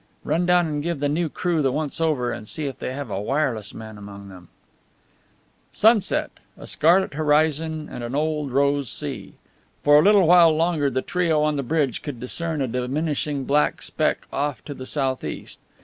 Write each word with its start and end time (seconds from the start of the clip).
Run 0.23 0.47
down 0.47 0.65
and 0.65 0.81
give 0.81 0.99
the 0.99 1.07
new 1.07 1.29
crew 1.29 1.61
the 1.61 1.71
once 1.71 2.01
over, 2.01 2.31
and 2.31 2.49
see 2.49 2.65
if 2.65 2.79
they 2.79 2.91
have 2.91 3.11
a 3.11 3.21
wireless 3.21 3.71
man 3.71 3.99
among 3.99 4.29
them." 4.29 4.49
Sunset 5.71 6.31
a 6.57 6.65
scarlet 6.65 7.13
horizon 7.13 7.87
and 7.87 8.03
an 8.03 8.15
old 8.15 8.49
rose 8.51 8.89
sea. 8.89 9.35
For 9.83 9.99
a 9.99 10.01
little 10.01 10.25
while 10.25 10.55
longer 10.55 10.89
the 10.89 11.03
trio 11.03 11.43
on 11.43 11.55
the 11.55 11.61
bridge 11.61 12.01
could 12.01 12.19
discern 12.19 12.63
a 12.63 12.67
diminishing 12.67 13.43
black 13.43 13.83
speck 13.83 14.25
off 14.33 14.65
to 14.65 14.73
the 14.73 14.87
southeast. 14.87 15.59